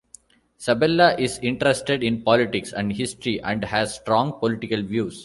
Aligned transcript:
Sabella 0.57 1.15
is 1.19 1.37
interested 1.43 2.01
in 2.01 2.23
politics 2.23 2.73
and 2.73 2.91
history 2.91 3.39
and 3.43 3.63
has 3.63 3.93
strong 3.93 4.33
political 4.39 4.81
views. 4.81 5.19